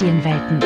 [0.00, 0.60] Medienwelten.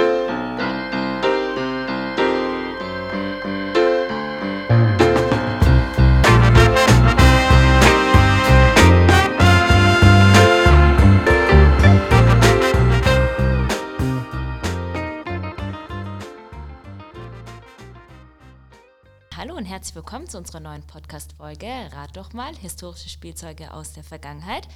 [19.35, 24.05] Hallo und herzlich willkommen zu unserer neuen Podcast-Folge Rat doch mal, historische Spielzeuge aus der
[24.05, 24.69] Vergangenheit.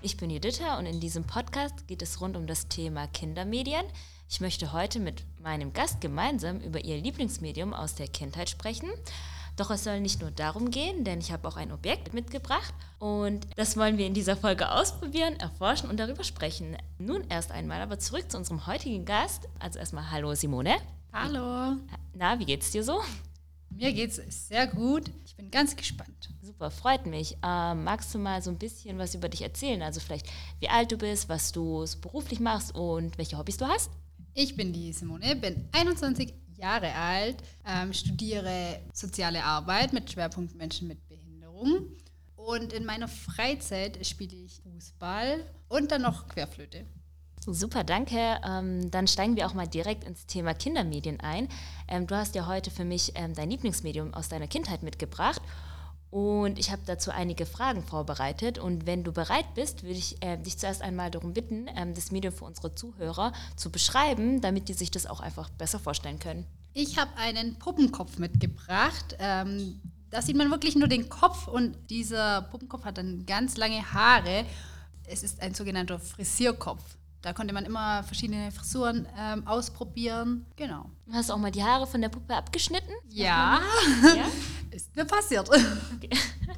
[0.00, 3.84] Ich bin Juditha und in diesem Podcast geht es rund um das Thema Kindermedien.
[4.28, 8.88] Ich möchte heute mit meinem Gast gemeinsam über ihr Lieblingsmedium aus der Kindheit sprechen.
[9.56, 13.44] Doch es soll nicht nur darum gehen, denn ich habe auch ein Objekt mitgebracht und
[13.56, 16.76] das wollen wir in dieser Folge ausprobieren, erforschen und darüber sprechen.
[16.98, 19.48] Nun erst einmal aber zurück zu unserem heutigen Gast.
[19.58, 20.76] Also erstmal Hallo Simone.
[21.12, 21.76] Hallo.
[22.14, 23.00] Na, wie geht's dir so?
[23.70, 25.10] Mir geht's sehr gut.
[25.24, 26.30] Ich bin ganz gespannt.
[26.42, 27.36] Super, freut mich.
[27.44, 29.82] Ähm, magst du mal so ein bisschen was über dich erzählen?
[29.82, 30.26] Also vielleicht,
[30.58, 33.90] wie alt du bist, was du so beruflich machst und welche Hobbys du hast?
[34.34, 40.88] Ich bin die Simone, bin 21 Jahre alt, ähm, studiere soziale Arbeit mit Schwerpunkt Menschen
[40.88, 41.86] mit Behinderung.
[42.36, 46.86] Und in meiner Freizeit spiele ich Fußball und dann noch Querflöte.
[47.46, 48.40] Super, danke.
[48.46, 51.48] Ähm, dann steigen wir auch mal direkt ins Thema Kindermedien ein.
[51.86, 55.40] Ähm, du hast ja heute für mich ähm, dein Lieblingsmedium aus deiner Kindheit mitgebracht.
[56.10, 58.58] Und ich habe dazu einige Fragen vorbereitet.
[58.58, 62.34] Und wenn du bereit bist, würde ich äh, dich zuerst einmal darum bitten, das Medium
[62.34, 66.46] für unsere Zuhörer zu beschreiben, damit die sich das auch einfach besser vorstellen können.
[66.72, 69.16] Ich habe einen Puppenkopf mitgebracht.
[69.18, 74.46] Da sieht man wirklich nur den Kopf und dieser Puppenkopf hat dann ganz lange Haare.
[75.04, 76.82] Es ist ein sogenannter Frisierkopf.
[77.20, 80.46] Da konnte man immer verschiedene Frisuren ähm, ausprobieren.
[80.56, 80.86] Genau.
[81.12, 82.92] Hast du auch mal die Haare von der Puppe abgeschnitten?
[83.08, 83.60] Ja,
[84.16, 84.26] Ja?
[84.70, 85.48] ist mir passiert.
[85.48, 86.10] Okay.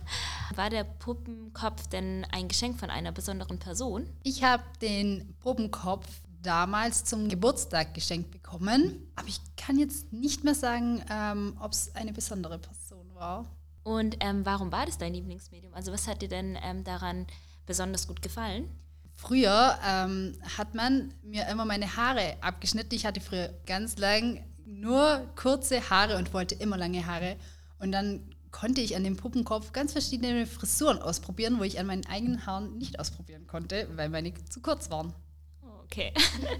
[0.55, 4.07] War der Puppenkopf denn ein Geschenk von einer besonderen Person?
[4.23, 6.07] Ich habe den Puppenkopf
[6.43, 9.11] damals zum Geburtstag geschenkt bekommen.
[9.17, 13.47] Aber ich kann jetzt nicht mehr sagen, ähm, ob es eine besondere Person war.
[13.83, 15.73] Und ähm, warum war das dein Lieblingsmedium?
[15.75, 17.27] Also was hat dir denn ähm, daran
[17.67, 18.69] besonders gut gefallen?
[19.21, 22.95] Früher ähm, hat man mir immer meine Haare abgeschnitten.
[22.95, 27.37] Ich hatte früher ganz lang nur kurze Haare und wollte immer lange Haare.
[27.79, 32.07] Und dann konnte ich an dem Puppenkopf ganz verschiedene Frisuren ausprobieren, wo ich an meinen
[32.07, 35.13] eigenen Haaren nicht ausprobieren konnte, weil meine zu kurz waren.
[35.85, 36.15] Okay.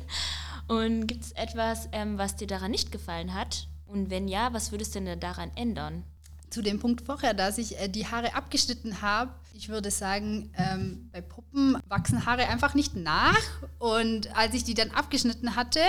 [0.69, 3.69] Und gibt es etwas, ähm, was dir daran nicht gefallen hat?
[3.87, 6.05] Und wenn ja, was würdest du denn daran ändern?
[6.51, 11.11] Zu dem Punkt vorher, dass ich äh, die Haare abgeschnitten habe, ich würde sagen, ähm,
[11.13, 13.37] bei Puppen wachsen Haare einfach nicht nach.
[13.79, 15.81] Und als ich die dann abgeschnitten hatte,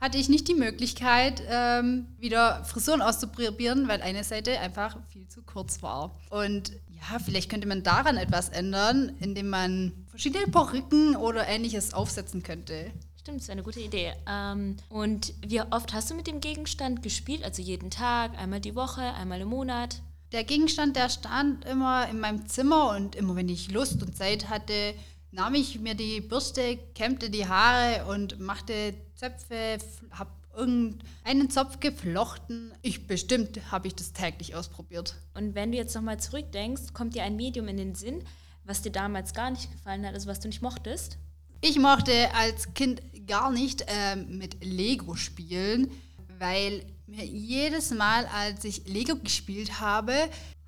[0.00, 5.42] hatte ich nicht die Möglichkeit, ähm, wieder Frisuren auszuprobieren, weil eine Seite einfach viel zu
[5.42, 6.16] kurz war.
[6.30, 12.42] Und ja, vielleicht könnte man daran etwas ändern, indem man verschiedene Perücken oder ähnliches aufsetzen
[12.42, 12.92] könnte.
[13.26, 14.12] Stimmt, das wäre eine gute Idee.
[14.28, 17.42] Ähm, und wie oft hast du mit dem Gegenstand gespielt?
[17.42, 20.00] Also jeden Tag, einmal die Woche, einmal im Monat?
[20.30, 24.48] Der Gegenstand, der stand immer in meinem Zimmer und immer wenn ich Lust und Zeit
[24.48, 24.94] hatte,
[25.32, 29.78] nahm ich mir die Bürste, kämmte die Haare und machte Zöpfe,
[30.12, 32.72] habe irgendeinen Zopf geflochten.
[32.82, 35.16] Ich bestimmt habe ich das täglich ausprobiert.
[35.34, 38.22] Und wenn du jetzt nochmal zurückdenkst, kommt dir ein Medium in den Sinn,
[38.62, 41.18] was dir damals gar nicht gefallen hat, also was du nicht mochtest?
[41.60, 45.90] Ich mochte als Kind gar nicht ähm, mit Lego spielen,
[46.38, 50.14] weil mir jedes Mal, als ich Lego gespielt habe,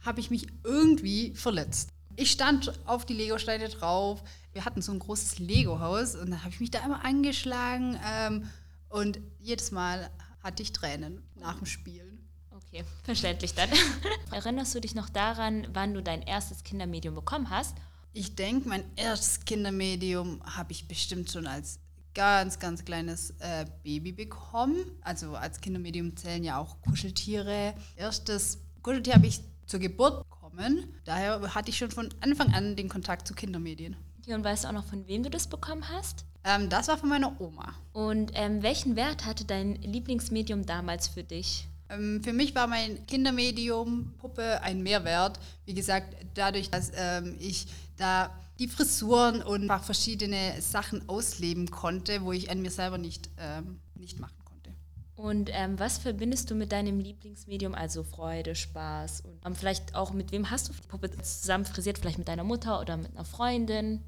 [0.01, 1.91] habe ich mich irgendwie verletzt.
[2.17, 4.23] Ich stand auf die Lego-Steine drauf.
[4.53, 8.51] Wir hatten so ein großes Lego-Haus und dann habe ich mich da immer angeschlagen ähm,
[8.89, 10.11] und jedes Mal
[10.43, 12.29] hatte ich Tränen nach dem Spielen.
[12.51, 13.69] Okay, verständlich dann.
[14.33, 17.77] Erinnerst du dich noch daran, wann du dein erstes Kindermedium bekommen hast?
[18.13, 21.79] Ich denke, mein erstes Kindermedium habe ich bestimmt schon als
[22.15, 24.77] ganz, ganz kleines äh, Baby bekommen.
[25.03, 27.75] Also als Kindermedium zählen ja auch Kuscheltiere.
[27.97, 30.95] Erstes Kuscheltier habe ich zur Geburt bekommen.
[31.05, 33.97] Daher hatte ich schon von Anfang an den Kontakt zu Kindermedien.
[34.21, 36.25] Okay, und weißt du auch noch, von wem du das bekommen hast?
[36.45, 37.75] Ähm, das war von meiner Oma.
[37.93, 41.69] Und ähm, welchen Wert hatte dein Lieblingsmedium damals für dich?
[41.89, 45.39] Ähm, für mich war mein Kindermedium Puppe ein Mehrwert.
[45.65, 47.67] Wie gesagt, dadurch, dass ähm, ich
[47.99, 53.31] da die Frisuren und einfach verschiedene Sachen ausleben konnte, wo ich an mir selber nicht,
[53.39, 54.71] ähm, nicht machen konnte.
[55.15, 57.75] Und ähm, was verbindest du mit deinem Lieblingsmedium?
[57.75, 61.99] Also Freude, Spaß und ähm, vielleicht auch mit wem hast du die Puppe zusammen frisiert?
[61.99, 64.03] Vielleicht mit deiner Mutter oder mit einer Freundin?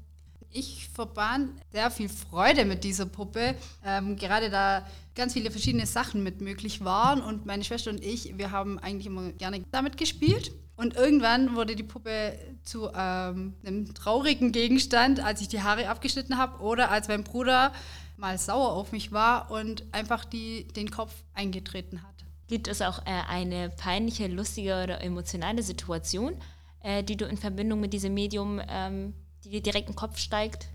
[0.53, 3.55] Ich verband sehr viel Freude mit dieser Puppe,
[3.85, 4.85] ähm, gerade da
[5.15, 9.05] ganz viele verschiedene Sachen mit möglich waren und meine Schwester und ich, wir haben eigentlich
[9.05, 10.51] immer gerne damit gespielt.
[10.81, 16.39] Und irgendwann wurde die Puppe zu ähm, einem traurigen Gegenstand, als ich die Haare abgeschnitten
[16.39, 17.71] habe oder als mein Bruder
[18.17, 22.15] mal sauer auf mich war und einfach die, den Kopf eingetreten hat.
[22.47, 26.33] Gibt es auch äh, eine peinliche, lustige oder emotionale Situation,
[26.81, 29.13] äh, die du in Verbindung mit diesem Medium, ähm,
[29.43, 30.69] die dir direkt in den Kopf steigt?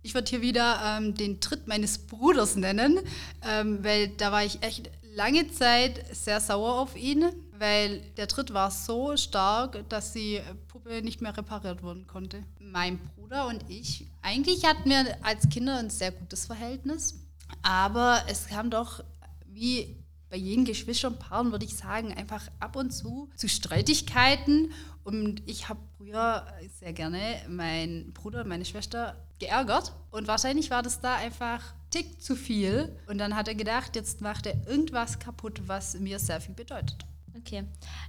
[0.00, 2.98] Ich würde hier wieder ähm, den Tritt meines Bruders nennen,
[3.46, 7.24] ähm, weil da war ich echt lange Zeit sehr sauer auf ihn,
[7.58, 12.42] weil der Tritt war so stark, dass die Puppe nicht mehr repariert werden konnte.
[12.58, 17.14] Mein Bruder und ich, eigentlich hatten wir als Kinder ein sehr gutes Verhältnis,
[17.62, 19.02] aber es kam doch
[19.46, 19.96] wie
[20.30, 24.72] bei jedem Geschwisterpaaren, würde ich sagen, einfach ab und zu zu Streitigkeiten.
[25.02, 26.46] Und ich habe früher
[26.78, 27.18] sehr gerne
[27.48, 29.92] meinen Bruder und meine Schwester geärgert.
[30.10, 32.96] Und wahrscheinlich war das da einfach tick zu viel.
[33.08, 37.04] Und dann hat er gedacht, jetzt macht er irgendwas kaputt, was mir sehr viel bedeutet.
[37.36, 37.64] Okay,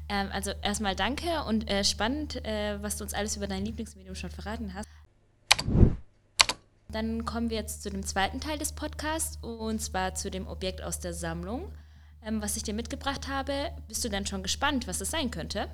[0.10, 4.16] ähm, also erstmal danke und äh, spannend, äh, was du uns alles über dein Lieblingsmedium
[4.16, 4.90] schon verraten hast.
[6.90, 10.84] Dann kommen wir jetzt zu dem zweiten Teil des Podcasts und zwar zu dem Objekt
[10.84, 11.72] aus der Sammlung,
[12.26, 13.72] ähm, was ich dir mitgebracht habe.
[13.88, 15.68] Bist du denn schon gespannt, was es sein könnte?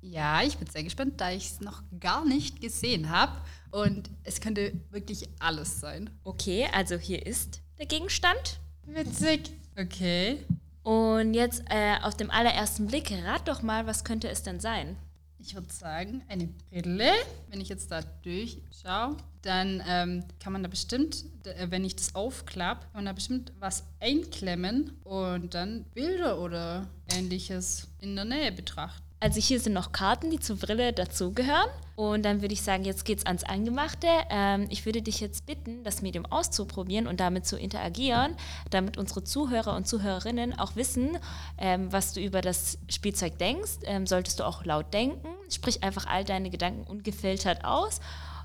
[0.00, 3.40] Ja, ich bin sehr gespannt, da ich es noch gar nicht gesehen habe.
[3.70, 6.10] Und es könnte wirklich alles sein.
[6.24, 8.60] Okay, also hier ist der Gegenstand.
[8.86, 9.50] Witzig.
[9.78, 10.44] Okay.
[10.82, 14.96] Und jetzt äh, auf dem allerersten Blick, rat doch mal, was könnte es denn sein?
[15.46, 17.12] Ich würde sagen, eine Brille.
[17.50, 22.14] Wenn ich jetzt da durchschaue, dann ähm, kann man da bestimmt, äh, wenn ich das
[22.14, 28.52] aufklappe, kann man da bestimmt was einklemmen und dann Bilder oder ähnliches in der Nähe
[28.52, 29.04] betrachten.
[29.20, 31.70] Also hier sind noch Karten, die zur Brille dazugehören.
[31.96, 34.06] Und dann würde ich sagen, jetzt geht's ans Angemachte.
[34.28, 38.36] Ähm, ich würde dich jetzt bitten, das Medium auszuprobieren und damit zu interagieren,
[38.70, 41.16] damit unsere Zuhörer und Zuhörerinnen auch wissen,
[41.56, 43.78] ähm, was du über das Spielzeug denkst.
[43.84, 45.28] Ähm, solltest du auch laut denken.
[45.54, 48.00] Sprich einfach all deine Gedanken ungefiltert aus.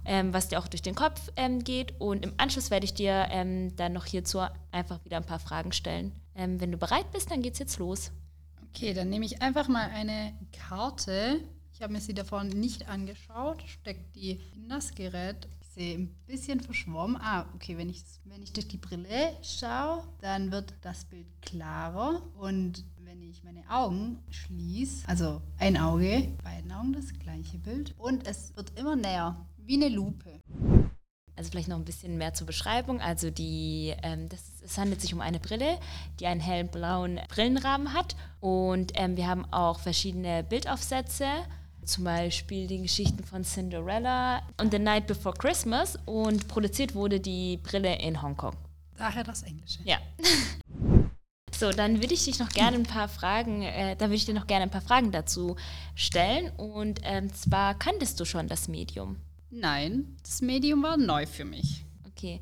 [0.05, 1.99] Ähm, was dir auch durch den Kopf ähm, geht.
[1.99, 4.39] Und im Anschluss werde ich dir ähm, dann noch hierzu
[4.71, 6.13] einfach wieder ein paar Fragen stellen.
[6.35, 8.11] Ähm, wenn du bereit bist, dann geht's jetzt los.
[8.69, 11.41] Okay, dann nehme ich einfach mal eine Karte.
[11.73, 13.61] Ich habe mir sie davon nicht angeschaut.
[13.67, 15.47] Steckt die in das Gerät.
[15.77, 17.15] Ein bisschen verschwommen.
[17.21, 22.21] Ah, okay, wenn ich, wenn ich durch die Brille schaue, dann wird das Bild klarer.
[22.37, 26.27] Und wenn ich meine Augen schließe, also ein Auge,
[26.79, 27.93] Augen das gleiche Bild.
[27.97, 30.41] Und es wird immer näher, wie eine Lupe.
[31.35, 33.01] Also vielleicht noch ein bisschen mehr zur Beschreibung.
[33.01, 35.77] Also die, ähm, das, es handelt sich um eine Brille,
[36.19, 38.15] die einen hellen blauen Brillenrahmen hat.
[38.39, 41.27] Und ähm, wir haben auch verschiedene Bildaufsätze,
[41.83, 45.97] zum Beispiel die Geschichten von Cinderella und The Night Before Christmas.
[46.05, 48.55] Und produziert wurde die Brille in Hongkong.
[48.97, 49.79] Daher das Englische.
[49.83, 49.97] Ja.
[51.59, 54.33] So, dann würde ich dich noch gerne ein paar Fragen, äh, dann würde ich dir
[54.33, 55.57] noch gerne ein paar Fragen dazu
[55.93, 56.49] stellen.
[56.55, 59.17] Und ähm, zwar kanntest du schon das Medium?
[59.49, 61.83] Nein, das Medium war neu für mich.
[62.07, 62.39] Okay.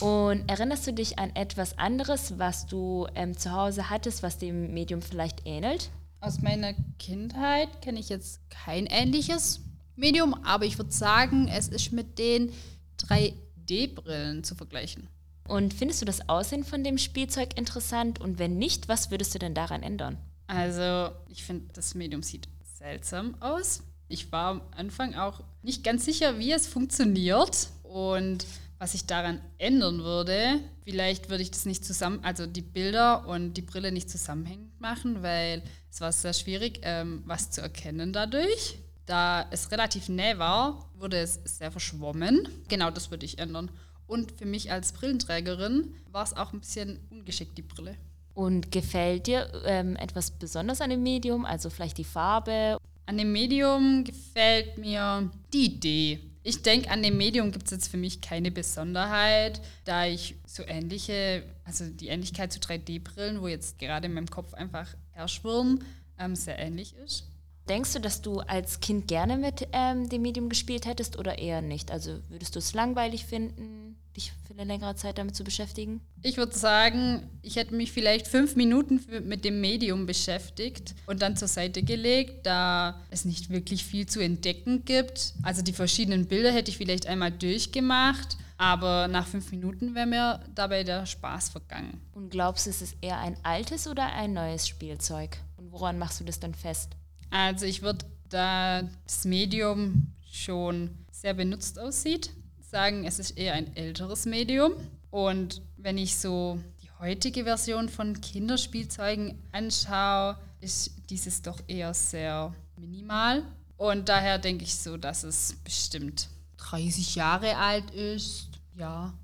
[0.00, 4.72] Und erinnerst du dich an etwas anderes, was du ähm, zu Hause hattest, was dem
[4.72, 5.90] Medium vielleicht ähnelt?
[6.20, 9.62] Aus meiner Kindheit kenne ich jetzt kein ähnliches
[9.96, 12.52] Medium, aber ich würde sagen, es ist mit den
[13.00, 15.08] 3D-Brillen zu vergleichen.
[15.50, 18.20] Und findest du das Aussehen von dem Spielzeug interessant?
[18.20, 20.16] Und wenn nicht, was würdest du denn daran ändern?
[20.46, 23.82] Also, ich finde, das Medium sieht seltsam aus.
[24.06, 28.46] Ich war am Anfang auch nicht ganz sicher, wie es funktioniert und
[28.78, 30.60] was ich daran ändern würde.
[30.84, 35.24] Vielleicht würde ich das nicht zusammen, also die Bilder und die Brille nicht zusammenhängend machen,
[35.24, 38.78] weil es war sehr schwierig, ähm, was zu erkennen dadurch.
[39.04, 42.48] Da es relativ näher war, wurde es sehr verschwommen.
[42.68, 43.68] Genau das würde ich ändern.
[44.10, 47.94] Und für mich als Brillenträgerin war es auch ein bisschen ungeschickt, die Brille.
[48.34, 52.78] Und gefällt dir ähm, etwas besonders an dem Medium, also vielleicht die Farbe
[53.10, 56.20] an dem Medium gefällt mir die Idee.
[56.44, 60.62] Ich denke, an dem Medium gibt es jetzt für mich keine Besonderheit, da ich so
[60.64, 65.82] ähnliche, also die Ähnlichkeit zu 3D-Brillen, wo jetzt gerade in meinem Kopf einfach herschwirren,
[66.20, 67.24] ähm, sehr ähnlich ist.
[67.68, 71.62] Denkst du, dass du als Kind gerne mit ähm, dem Medium gespielt hättest oder eher
[71.62, 71.90] nicht?
[71.90, 73.79] Also würdest du es langweilig finden?
[74.16, 76.00] Dich für eine längere Zeit damit zu beschäftigen?
[76.22, 81.36] Ich würde sagen, ich hätte mich vielleicht fünf Minuten mit dem Medium beschäftigt und dann
[81.36, 85.34] zur Seite gelegt, da es nicht wirklich viel zu entdecken gibt.
[85.42, 90.40] Also die verschiedenen Bilder hätte ich vielleicht einmal durchgemacht, aber nach fünf Minuten wäre mir
[90.54, 92.00] dabei der Spaß vergangen.
[92.12, 95.38] Und glaubst du, ist es eher ein altes oder ein neues Spielzeug?
[95.56, 96.92] Und woran machst du das dann fest?
[97.30, 102.30] Also ich würde, da das Medium schon sehr benutzt aussieht,
[102.70, 104.72] sagen, es ist eher ein älteres Medium.
[105.10, 112.54] Und wenn ich so die heutige Version von Kinderspielzeugen anschaue, ist dieses doch eher sehr
[112.76, 113.42] minimal.
[113.76, 118.48] Und daher denke ich so, dass es bestimmt 30 Jahre alt ist.
[118.76, 119.14] Ja.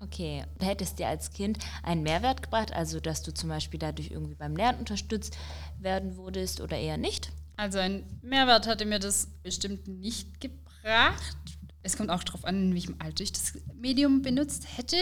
[0.00, 4.10] Okay, hätte es dir als Kind einen Mehrwert gebracht, also dass du zum Beispiel dadurch
[4.10, 5.36] irgendwie beim Lernen unterstützt
[5.78, 7.30] werden würdest oder eher nicht?
[7.56, 11.55] Also ein Mehrwert hatte mir das bestimmt nicht gebracht.
[11.86, 14.96] Es kommt auch darauf an, in welchem Alter ich das Medium benutzt hätte.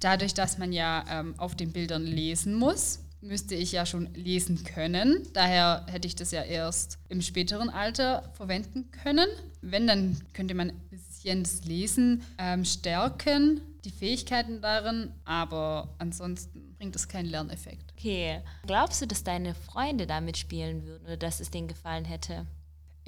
[0.00, 4.64] Dadurch, dass man ja ähm, auf den Bildern lesen muss, müsste ich ja schon lesen
[4.64, 5.26] können.
[5.34, 9.28] Daher hätte ich das ja erst im späteren Alter verwenden können.
[9.60, 16.74] Wenn, dann könnte man ein bisschen das Lesen ähm, stärken, die Fähigkeiten darin, aber ansonsten
[16.78, 17.92] bringt es keinen Lerneffekt.
[17.98, 18.40] Okay.
[18.66, 22.46] Glaubst du, dass deine Freunde damit spielen würden oder dass es denen gefallen hätte?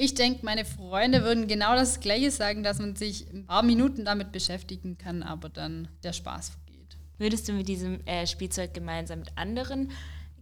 [0.02, 4.04] Ich denke, meine Freunde würden genau das Gleiche sagen, dass man sich ein paar Minuten
[4.04, 6.96] damit beschäftigen kann, aber dann der Spaß vergeht.
[7.18, 9.92] Würdest du mit diesem äh, Spielzeug gemeinsam mit anderen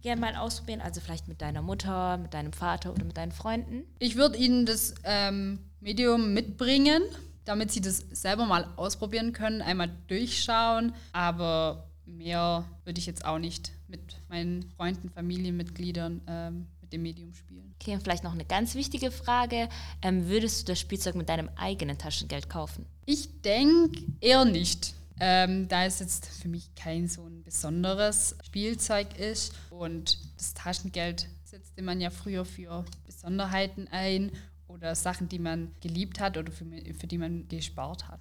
[0.01, 0.81] gerne mal ausprobieren?
[0.81, 3.83] Also vielleicht mit deiner Mutter, mit deinem Vater oder mit deinen Freunden?
[3.99, 7.03] Ich würde ihnen das ähm, Medium mitbringen,
[7.45, 10.95] damit sie das selber mal ausprobieren können, einmal durchschauen.
[11.11, 17.33] Aber mehr würde ich jetzt auch nicht mit meinen Freunden, Familienmitgliedern ähm, mit dem Medium
[17.33, 17.73] spielen.
[17.79, 19.69] Okay, und vielleicht noch eine ganz wichtige Frage.
[20.01, 22.85] Ähm, würdest du das Spielzeug mit deinem eigenen Taschengeld kaufen?
[23.05, 24.93] Ich denke eher nicht.
[25.19, 31.27] Ähm, da es jetzt für mich kein so ein besonderes Spielzeug ist und das Taschengeld
[31.43, 34.31] setzte man ja früher für Besonderheiten ein
[34.67, 36.65] oder Sachen, die man geliebt hat oder für,
[36.97, 38.19] für die man gespart hat.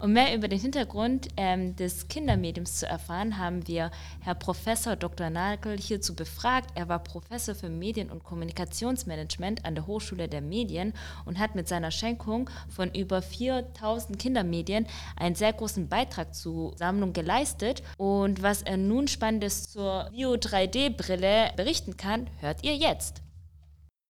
[0.00, 3.90] Um mehr über den Hintergrund ähm, des Kindermediums zu erfahren, haben wir
[4.20, 5.28] Herr Professor Dr.
[5.28, 6.70] Nagel hierzu befragt.
[6.74, 10.94] Er war Professor für Medien- und Kommunikationsmanagement an der Hochschule der Medien
[11.26, 17.12] und hat mit seiner Schenkung von über 4000 Kindermedien einen sehr großen Beitrag zur Sammlung
[17.12, 17.82] geleistet.
[17.98, 23.20] Und was er nun Spannendes zur Bio 3D-Brille berichten kann, hört ihr jetzt.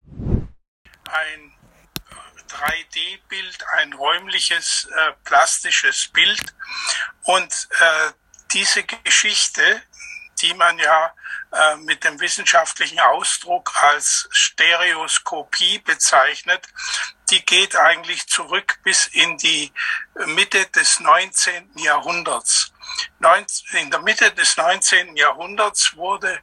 [0.06, 1.60] Ein
[2.50, 6.42] 3D-Bild, ein räumliches, äh, plastisches Bild.
[7.23, 8.12] Und äh,
[8.52, 9.83] diese Geschichte,
[10.40, 11.14] die man ja
[11.52, 16.66] äh, mit dem wissenschaftlichen Ausdruck als Stereoskopie bezeichnet,
[17.30, 19.73] die geht eigentlich zurück bis in die
[20.26, 21.71] Mitte des 19.
[21.76, 22.73] Jahrhunderts.
[23.73, 25.16] In der Mitte des 19.
[25.16, 26.40] Jahrhunderts wurde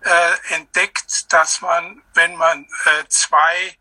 [0.00, 3.76] äh, entdeckt, dass man, wenn man äh, zwei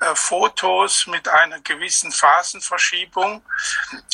[0.00, 3.42] äh, Fotos mit einer gewissen Phasenverschiebung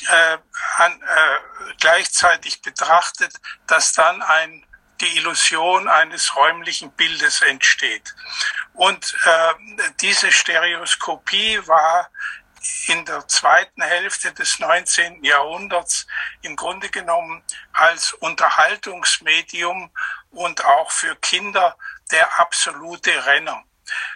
[0.09, 0.38] äh,
[0.76, 3.35] an, äh, gleichzeitig betrachtet,
[3.67, 4.64] dass dann ein
[5.00, 8.14] die Illusion eines räumlichen Bildes entsteht.
[8.75, 9.55] Und äh,
[10.00, 12.11] diese Stereoskopie war
[12.87, 15.23] in der zweiten Hälfte des 19.
[15.23, 16.07] Jahrhunderts
[16.43, 19.91] im Grunde genommen als Unterhaltungsmedium
[20.31, 21.76] und auch für Kinder
[22.11, 23.64] der absolute Renner.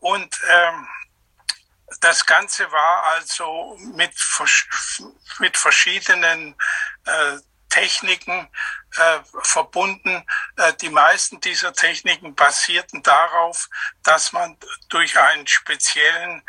[0.00, 0.88] und ähm,
[2.00, 4.12] das Ganze war also mit,
[5.38, 6.56] mit verschiedenen
[7.74, 8.48] Techniken
[8.96, 10.24] äh, verbunden.
[10.56, 13.68] Äh, die meisten dieser Techniken basierten darauf,
[14.04, 14.56] dass man
[14.90, 16.44] durch einen speziellen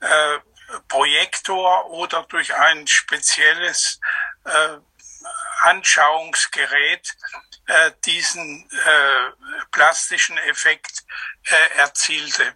[0.00, 0.38] äh,
[0.88, 4.00] Projektor oder durch ein spezielles
[4.44, 4.76] äh,
[5.62, 7.16] Anschauungsgerät
[7.68, 11.04] äh, diesen äh, plastischen Effekt
[11.44, 12.54] äh, erzielte.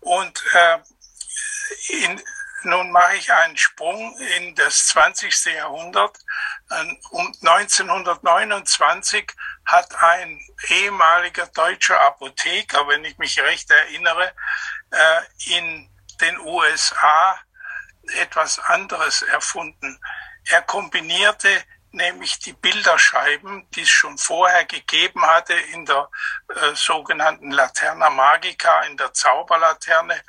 [0.00, 0.78] Und äh,
[1.90, 2.20] in,
[2.62, 5.46] nun mache ich einen Sprung in das 20.
[5.46, 6.18] Jahrhundert.
[7.10, 9.32] Um 1929
[9.64, 14.32] hat ein ehemaliger deutscher Apotheker, wenn ich mich recht erinnere,
[14.90, 15.88] äh, in
[16.20, 17.38] den USA
[18.20, 20.00] etwas anderes erfunden.
[20.48, 21.50] Er kombinierte
[21.96, 26.08] nämlich die Bilderscheiben, die es schon vorher gegeben hatte in der
[26.48, 30.22] äh, sogenannten Laterna Magica, in der Zauberlaterne,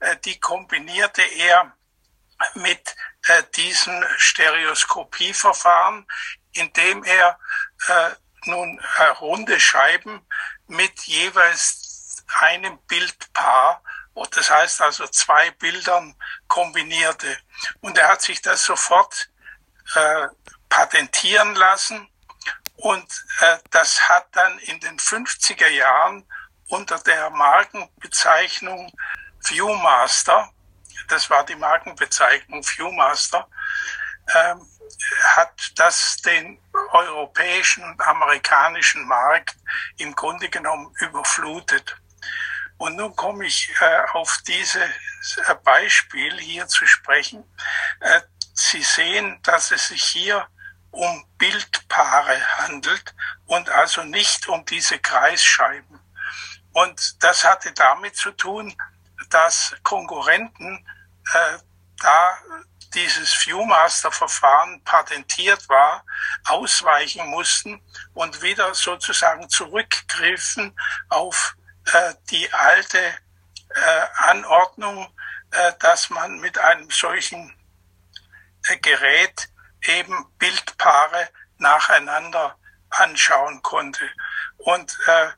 [0.00, 1.72] äh, die kombinierte er
[2.54, 2.94] mit
[3.26, 6.06] äh, diesem Stereoskopieverfahren,
[6.52, 7.38] indem er
[7.88, 8.10] äh,
[8.44, 10.26] nun äh, runde Scheiben
[10.66, 13.82] mit jeweils einem Bildpaar
[14.36, 16.14] das heißt also zwei Bildern
[16.46, 17.38] kombinierte.
[17.80, 19.30] Und er hat sich das sofort
[19.94, 20.28] äh,
[20.76, 22.06] patentieren lassen.
[22.76, 26.28] Und äh, das hat dann in den 50er Jahren
[26.68, 28.92] unter der Markenbezeichnung
[29.40, 30.50] Viewmaster,
[31.08, 33.48] das war die Markenbezeichnung Viewmaster,
[34.34, 34.68] ähm,
[35.36, 36.58] hat das den
[36.92, 39.56] europäischen und amerikanischen Markt
[39.96, 41.96] im Grunde genommen überflutet.
[42.76, 47.44] Und nun komme ich äh, auf dieses äh, Beispiel hier zu sprechen.
[48.00, 48.20] Äh,
[48.52, 50.46] Sie sehen, dass es sich hier
[50.96, 53.14] um Bildpaare handelt
[53.46, 56.00] und also nicht um diese Kreisscheiben.
[56.72, 58.74] Und das hatte damit zu tun,
[59.30, 60.86] dass Konkurrenten,
[61.32, 61.58] äh,
[61.98, 62.38] da
[62.94, 66.04] dieses Viewmaster-Verfahren patentiert war,
[66.46, 67.80] ausweichen mussten
[68.14, 70.78] und wieder sozusagen zurückgriffen
[71.10, 71.56] auf
[71.92, 75.06] äh, die alte äh, Anordnung,
[75.50, 77.54] äh, dass man mit einem solchen
[78.68, 79.48] äh, Gerät
[79.82, 81.28] eben Bildpaare
[81.58, 82.58] nacheinander
[82.90, 84.08] anschauen konnte.
[84.58, 85.28] Und äh,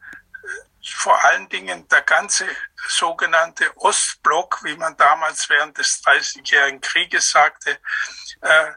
[0.95, 2.47] vor allen Dingen der ganze
[2.89, 7.79] sogenannte Ostblock, wie man damals während des Dreißigjährigen Krieges sagte,
[8.41, 8.73] äh,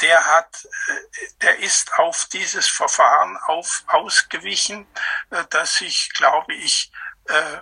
[0.00, 4.86] der hat, äh, der ist auf dieses Verfahren auf, ausgewichen,
[5.30, 6.92] äh, das sich, glaube ich,
[7.26, 7.58] äh,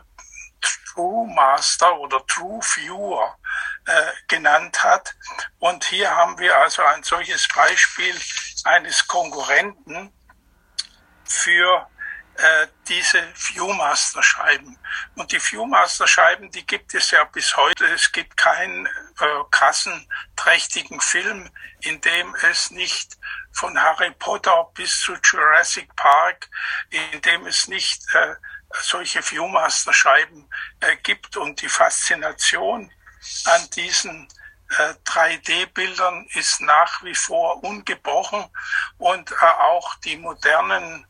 [0.61, 3.39] True Master oder True Viewer
[4.29, 5.15] genannt hat.
[5.59, 8.15] Und hier haben wir also ein solches Beispiel
[8.65, 10.13] eines Konkurrenten
[11.25, 11.89] für
[12.37, 14.79] äh, diese Viewmaster-Scheiben.
[15.17, 17.85] Und die Viewmaster-Scheiben, die gibt es ja bis heute.
[17.87, 23.19] Es gibt keinen äh, kassenträchtigen Film, in dem es nicht
[23.53, 26.49] von Harry Potter bis zu Jurassic Park,
[26.89, 28.35] in dem es nicht äh,
[28.81, 30.49] solche Viewmaster-Scheiben
[30.81, 31.37] äh, gibt.
[31.37, 32.91] Und die Faszination
[33.47, 34.29] an diesen
[34.79, 38.45] äh, 3D-Bildern ist nach wie vor ungebrochen
[38.99, 41.07] und äh, auch die modernen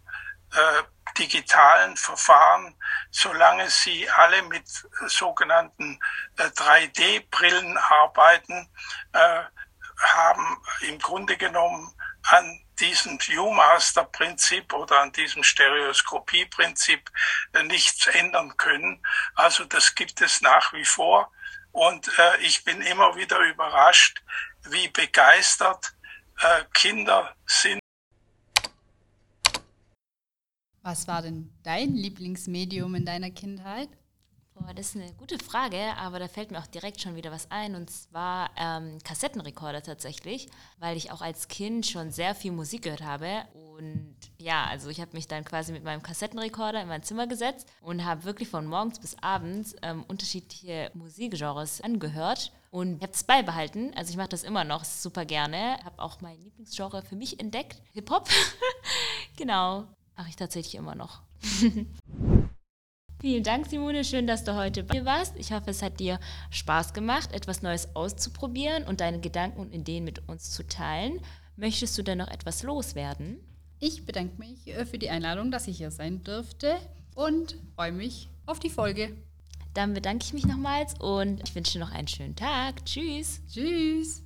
[0.53, 0.83] äh,
[1.19, 2.75] digitalen Verfahren,
[3.11, 4.67] solange sie alle mit
[5.07, 5.99] sogenannten
[6.39, 8.69] 3D-Brillen äh, arbeiten,
[9.13, 9.43] äh,
[10.15, 17.11] haben im Grunde genommen an diesem Viewmaster-Prinzip oder an diesem Stereoskopie-Prinzip
[17.53, 19.05] äh, nichts ändern können.
[19.35, 21.31] Also das gibt es nach wie vor.
[21.73, 24.23] Und äh, ich bin immer wieder überrascht,
[24.71, 25.95] wie begeistert
[26.41, 27.81] äh, Kinder sind
[30.83, 33.89] Was war denn dein Lieblingsmedium in deiner Kindheit?
[34.63, 37.51] Boah, das ist eine gute Frage, aber da fällt mir auch direkt schon wieder was
[37.51, 40.49] ein und zwar ähm, Kassettenrekorder tatsächlich,
[40.79, 45.01] weil ich auch als Kind schon sehr viel Musik gehört habe und ja, also ich
[45.01, 48.67] habe mich dann quasi mit meinem Kassettenrekorder in mein Zimmer gesetzt und habe wirklich von
[48.67, 53.93] morgens bis abends ähm, unterschiedliche Musikgenres angehört und ich habe es beibehalten.
[53.97, 55.77] Also ich mache das immer noch super gerne.
[55.85, 58.29] Habe auch mein Lieblingsgenre für mich entdeckt, Hip Hop.
[59.37, 59.89] genau.
[60.17, 61.23] Mache ich tatsächlich immer noch.
[63.23, 64.03] Vielen Dank, Simone.
[64.03, 65.37] Schön, dass du heute bei mir warst.
[65.37, 66.19] Ich hoffe, es hat dir
[66.51, 71.21] Spaß gemacht, etwas Neues auszuprobieren und deine Gedanken und Ideen mit uns zu teilen.
[71.55, 73.39] Möchtest du denn noch etwas loswerden?
[73.79, 76.75] Ich bedanke mich äh, für die Einladung, dass ich hier sein dürfte
[77.15, 79.17] und freue mich auf die Folge.
[79.73, 82.85] Dann bedanke ich mich nochmals und ich wünsche dir noch einen schönen Tag.
[82.85, 83.41] Tschüss.
[83.47, 84.25] Tschüss.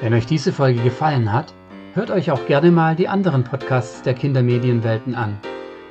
[0.00, 1.54] Wenn euch diese Folge gefallen hat,
[1.98, 5.36] hört euch auch gerne mal die anderen Podcasts der Kindermedienwelten an.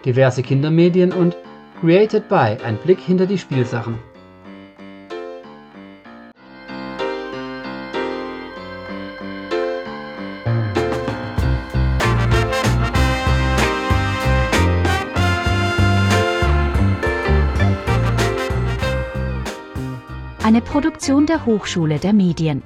[0.06, 1.36] Diverse Kindermedien und
[1.82, 4.00] Created by ein Blick hinter die Spielsachen.
[20.42, 22.64] Eine Produktion der Hochschule der Medien.